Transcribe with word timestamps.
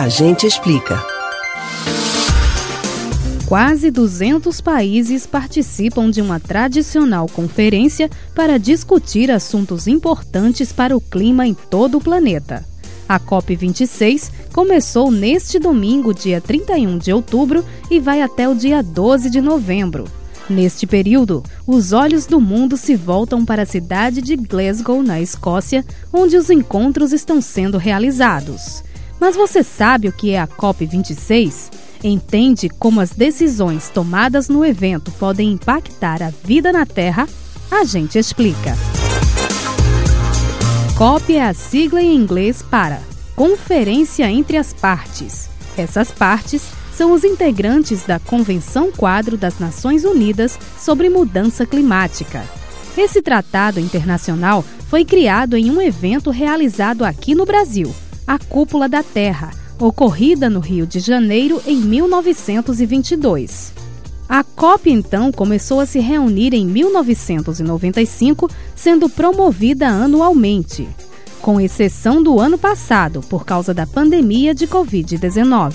A 0.00 0.08
gente 0.08 0.46
explica. 0.46 0.98
Quase 3.46 3.90
200 3.90 4.58
países 4.62 5.26
participam 5.26 6.10
de 6.10 6.22
uma 6.22 6.40
tradicional 6.40 7.28
conferência 7.28 8.08
para 8.34 8.58
discutir 8.58 9.30
assuntos 9.30 9.86
importantes 9.86 10.72
para 10.72 10.96
o 10.96 11.02
clima 11.02 11.46
em 11.46 11.52
todo 11.52 11.98
o 11.98 12.00
planeta. 12.00 12.64
A 13.06 13.20
COP26 13.20 14.30
começou 14.54 15.10
neste 15.10 15.58
domingo, 15.58 16.14
dia 16.14 16.40
31 16.40 16.96
de 16.96 17.12
outubro, 17.12 17.62
e 17.90 18.00
vai 18.00 18.22
até 18.22 18.48
o 18.48 18.54
dia 18.54 18.82
12 18.82 19.28
de 19.28 19.42
novembro. 19.42 20.06
Neste 20.48 20.86
período, 20.86 21.42
os 21.66 21.92
olhos 21.92 22.24
do 22.24 22.40
mundo 22.40 22.78
se 22.78 22.96
voltam 22.96 23.44
para 23.44 23.64
a 23.64 23.66
cidade 23.66 24.22
de 24.22 24.34
Glasgow, 24.34 25.02
na 25.02 25.20
Escócia, 25.20 25.84
onde 26.10 26.38
os 26.38 26.48
encontros 26.48 27.12
estão 27.12 27.42
sendo 27.42 27.76
realizados. 27.76 28.82
Mas 29.20 29.36
você 29.36 29.62
sabe 29.62 30.08
o 30.08 30.12
que 30.12 30.30
é 30.30 30.40
a 30.40 30.48
COP26? 30.48 31.70
Entende 32.02 32.70
como 32.70 33.00
as 33.00 33.10
decisões 33.10 33.90
tomadas 33.90 34.48
no 34.48 34.64
evento 34.64 35.12
podem 35.12 35.52
impactar 35.52 36.22
a 36.22 36.30
vida 36.30 36.72
na 36.72 36.86
Terra? 36.86 37.28
A 37.70 37.84
gente 37.84 38.18
explica. 38.18 38.74
COP 40.96 41.36
é 41.36 41.44
a 41.44 41.52
sigla 41.52 42.00
em 42.00 42.16
inglês 42.16 42.62
para 42.62 43.00
Conferência 43.36 44.30
entre 44.30 44.56
as 44.56 44.72
Partes. 44.72 45.48
Essas 45.76 46.10
partes 46.10 46.62
são 46.92 47.12
os 47.12 47.22
integrantes 47.22 48.04
da 48.04 48.18
Convenção 48.18 48.90
Quadro 48.90 49.36
das 49.36 49.58
Nações 49.58 50.04
Unidas 50.04 50.58
sobre 50.78 51.08
Mudança 51.08 51.64
Climática. 51.64 52.42
Esse 52.96 53.22
tratado 53.22 53.78
internacional 53.80 54.64
foi 54.88 55.04
criado 55.04 55.56
em 55.56 55.70
um 55.70 55.80
evento 55.80 56.30
realizado 56.30 57.04
aqui 57.04 57.34
no 57.34 57.46
Brasil, 57.46 57.94
a 58.30 58.38
Cúpula 58.38 58.88
da 58.88 59.02
Terra, 59.02 59.50
ocorrida 59.76 60.48
no 60.48 60.60
Rio 60.60 60.86
de 60.86 61.00
Janeiro 61.00 61.60
em 61.66 61.78
1922. 61.78 63.72
A 64.28 64.44
COP 64.44 64.88
então 64.88 65.32
começou 65.32 65.80
a 65.80 65.86
se 65.86 65.98
reunir 65.98 66.54
em 66.54 66.64
1995, 66.64 68.48
sendo 68.76 69.08
promovida 69.08 69.88
anualmente, 69.88 70.88
com 71.42 71.60
exceção 71.60 72.22
do 72.22 72.38
ano 72.38 72.56
passado, 72.56 73.20
por 73.28 73.44
causa 73.44 73.74
da 73.74 73.84
pandemia 73.84 74.54
de 74.54 74.68
Covid-19. 74.68 75.74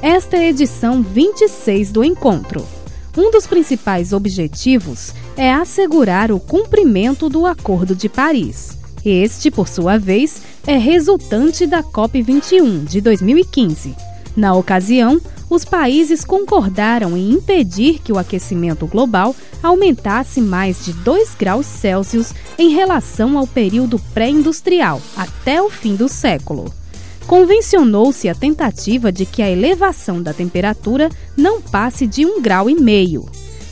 Esta 0.00 0.38
é 0.38 0.40
a 0.40 0.48
edição 0.48 1.02
26 1.02 1.92
do 1.92 2.02
encontro. 2.02 2.66
Um 3.14 3.30
dos 3.30 3.46
principais 3.46 4.14
objetivos 4.14 5.12
é 5.36 5.52
assegurar 5.52 6.32
o 6.32 6.40
cumprimento 6.40 7.28
do 7.28 7.44
Acordo 7.44 7.94
de 7.94 8.08
Paris. 8.08 8.82
Este, 9.04 9.50
por 9.50 9.68
sua 9.68 9.98
vez, 9.98 10.40
é 10.66 10.76
resultante 10.76 11.66
da 11.66 11.82
COP21 11.82 12.84
de 12.84 13.00
2015. 13.00 13.94
Na 14.36 14.54
ocasião, 14.54 15.20
os 15.50 15.64
países 15.64 16.24
concordaram 16.24 17.16
em 17.16 17.30
impedir 17.30 18.00
que 18.02 18.12
o 18.12 18.18
aquecimento 18.18 18.86
global 18.86 19.36
aumentasse 19.62 20.40
mais 20.40 20.84
de 20.84 20.92
2 20.92 21.34
graus 21.38 21.66
Celsius 21.66 22.32
em 22.58 22.70
relação 22.70 23.36
ao 23.36 23.46
período 23.46 23.98
pré-industrial, 24.12 25.00
até 25.16 25.60
o 25.62 25.68
fim 25.70 25.94
do 25.94 26.08
século 26.08 26.72
convencionou-se 27.26 28.28
a 28.28 28.34
tentativa 28.34 29.10
de 29.10 29.24
que 29.24 29.42
a 29.42 29.50
elevação 29.50 30.22
da 30.22 30.32
temperatura 30.32 31.08
não 31.36 31.60
passe 31.60 32.06
de 32.06 32.24
um 32.24 32.40
grau 32.40 32.68
e 32.68 32.74
meio. 32.74 33.26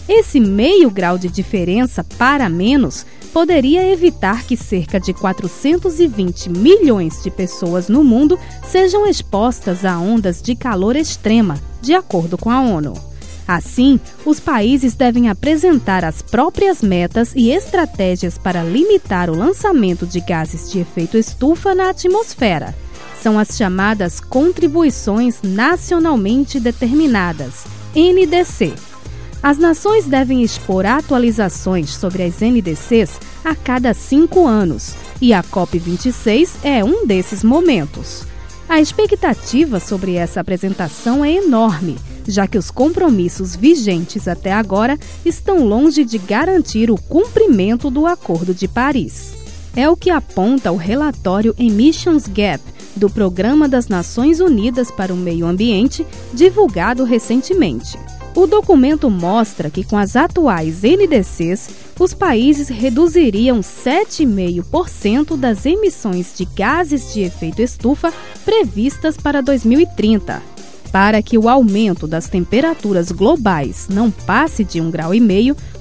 Esse 0.09 0.41
meio 0.41 0.91
grau 0.91 1.17
de 1.17 1.29
diferença 1.29 2.03
para 2.03 2.49
menos 2.49 3.07
poderia 3.33 3.91
evitar 3.91 4.45
que 4.45 4.57
cerca 4.57 5.01
de 5.01 5.13
420 5.13 6.51
milhões 6.51 7.23
de 7.23 7.31
pessoas 7.31 7.89
no 7.89 8.05
mundo 8.05 8.39
sejam 8.65 9.07
expostas 9.07 9.85
a 9.85 9.99
ondas 9.99 10.43
de 10.43 10.55
calor 10.55 10.97
extrema, 10.97 11.59
de 11.81 11.95
acordo 11.95 12.37
com 12.37 12.51
a 12.51 12.61
ONU. 12.61 12.93
Assim, 13.47 13.99
os 14.25 14.39
países 14.39 14.95
devem 14.95 15.29
apresentar 15.29 16.05
as 16.05 16.23
próprias 16.23 16.81
metas 16.81 17.33
e 17.35 17.51
estratégias 17.51 18.39
para 18.39 18.63
limitar 18.63 19.29
o 19.29 19.37
lançamento 19.37 20.07
de 20.07 20.21
gases 20.21 20.71
de 20.71 20.79
efeito 20.79 21.17
estufa 21.17 21.75
na 21.75 21.91
atmosfera 21.91 22.75
são 23.23 23.39
as 23.39 23.57
chamadas 23.57 24.19
Contribuições 24.19 25.43
Nacionalmente 25.43 26.59
Determinadas, 26.59 27.65
NDC. 27.95 28.92
As 29.43 29.59
nações 29.59 30.07
devem 30.07 30.43
expor 30.43 30.87
atualizações 30.87 31.91
sobre 31.91 32.23
as 32.23 32.41
NDCs 32.41 33.19
a 33.45 33.57
cada 33.57 33.93
cinco 33.93 34.47
anos, 34.47 34.95
e 35.21 35.33
a 35.33 35.43
COP26 35.43 36.51
é 36.63 36.85
um 36.85 37.05
desses 37.05 37.43
momentos. 37.43 38.25
A 38.69 38.81
expectativa 38.81 39.81
sobre 39.81 40.15
essa 40.15 40.41
apresentação 40.41 41.25
é 41.25 41.33
enorme, 41.33 41.99
já 42.27 42.47
que 42.47 42.57
os 42.57 42.71
compromissos 42.71 43.57
vigentes 43.57 44.29
até 44.29 44.53
agora 44.53 44.97
estão 45.25 45.67
longe 45.67 46.05
de 46.05 46.19
garantir 46.19 46.89
o 46.89 46.97
cumprimento 46.97 47.91
do 47.91 48.07
Acordo 48.07 48.55
de 48.55 48.69
Paris. 48.69 49.35
É 49.75 49.89
o 49.89 49.97
que 49.97 50.11
aponta 50.11 50.71
o 50.71 50.77
relatório 50.77 51.53
Emissions 51.59 52.29
Gap, 52.29 52.63
do 52.95 53.11
Programa 53.11 53.69
das 53.69 53.89
Nações 53.89 54.39
Unidas 54.39 54.91
para 54.91 55.13
o 55.13 55.17
Meio 55.17 55.47
Ambiente, 55.47 56.07
divulgado 56.33 57.05
recentemente. 57.05 57.99
O 58.35 58.47
documento 58.47 59.11
mostra 59.11 59.69
que, 59.69 59.85
com 59.85 59.97
as 59.97 60.17
atuais 60.17 60.83
NDCs, 60.83 61.69
os 62.01 62.15
países 62.15 62.69
reduziriam 62.69 63.61
7,5% 63.61 65.37
das 65.37 65.67
emissões 65.67 66.33
de 66.35 66.47
gases 66.47 67.13
de 67.13 67.21
efeito 67.21 67.61
estufa 67.61 68.13
previstas 68.43 69.19
para 69.19 69.43
2030. 69.43 70.43
Para 70.91 71.23
que 71.23 71.37
o 71.37 71.49
aumento 71.49 72.07
das 72.07 72.27
temperaturas 72.29 73.13
globais 73.13 73.89
não 73.91 74.11
passe 74.11 74.65
de 74.65 74.81
1,5 74.81 74.91
grau, 74.91 75.13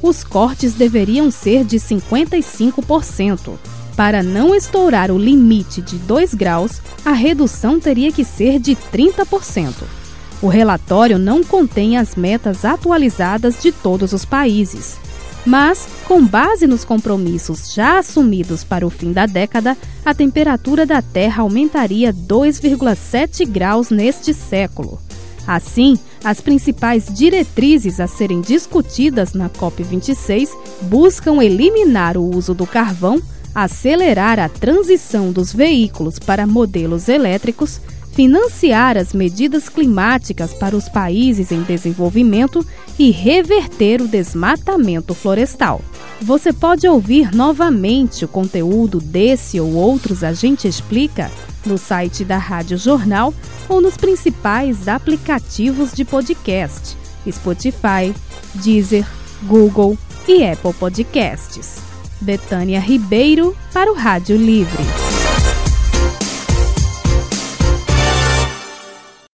os 0.02 0.24
cortes 0.24 0.74
deveriam 0.74 1.32
ser 1.32 1.64
de 1.64 1.78
55%. 1.78 3.54
Para 3.96 4.22
não 4.22 4.54
estourar 4.54 5.10
o 5.10 5.18
limite 5.18 5.82
de 5.82 5.98
2 5.98 6.34
graus, 6.34 6.82
a 7.06 7.12
redução 7.12 7.80
teria 7.80 8.12
que 8.12 8.26
ser 8.26 8.60
de 8.60 8.76
30%. 8.76 10.01
O 10.42 10.48
relatório 10.48 11.20
não 11.20 11.44
contém 11.44 11.98
as 11.98 12.16
metas 12.16 12.66
atualizadas 12.66 13.62
de 13.62 13.72
todos 13.72 14.12
os 14.12 14.26
países. 14.26 14.98
Mas, 15.46 15.88
com 16.06 16.26
base 16.26 16.68
nos 16.68 16.84
compromissos 16.84 17.74
já 17.74 18.00
assumidos 18.00 18.64
para 18.64 18.86
o 18.86 18.90
fim 18.90 19.12
da 19.12 19.26
década, 19.26 19.78
a 20.06 20.14
temperatura 20.14 20.86
da 20.86 21.02
Terra 21.02 21.44
aumentaria 21.44 22.14
2,7 22.14 23.48
graus 23.48 23.90
neste 23.90 24.34
século. 24.34 25.00
Assim, 25.48 25.98
as 26.24 26.40
principais 26.40 27.06
diretrizes 27.12 28.00
a 28.00 28.08
serem 28.08 28.42
discutidas 28.42 29.34
na 29.34 29.50
COP26 29.50 30.50
buscam 30.84 31.44
eliminar 31.44 32.18
o 32.18 32.36
uso 32.36 32.54
do 32.54 32.68
carvão 32.68 33.22
acelerar 33.54 34.40
a 34.40 34.50
transição 34.50 35.32
dos 35.32 35.54
veículos 35.54 36.18
para 36.18 36.48
modelos 36.48 37.10
elétricos, 37.10 37.82
financiar 38.12 38.98
as 38.98 39.14
medidas 39.14 39.70
climáticas 39.70 40.54
para 40.54 40.76
os 40.76 40.90
países 40.90 41.52
em 41.52 41.62
desenvolvimento 41.64 42.66
e 43.00 43.12
reverter 43.12 44.02
o 44.02 44.08
desmatamento 44.08 45.14
florestal. 45.14 45.82
Você 46.22 46.54
pode 46.54 46.88
ouvir 46.88 47.34
novamente 47.34 48.26
o 48.26 48.28
conteúdo 48.28 49.00
desse 49.00 49.60
ou 49.60 49.74
outros 49.74 50.24
A 50.24 50.34
Gente 50.34 50.68
Explica 50.68 51.32
no 51.66 51.78
site 51.78 52.24
da 52.24 52.38
Rádio 52.38 52.78
Jornal 52.78 53.34
ou 53.70 53.82
nos 53.82 53.98
principais 53.98 54.88
aplicativos 54.88 55.92
de 55.94 56.04
podcast: 56.04 56.98
Spotify, 57.30 58.14
Deezer, 58.56 59.06
Google 59.44 59.98
e 60.28 60.44
Apple 60.46 60.74
Podcasts. 60.74 61.78
Betânia 62.20 62.80
Ribeiro 62.80 63.58
para 63.74 63.92
o 63.92 63.96
Rádio 63.96 64.38
Livre. 64.38 64.84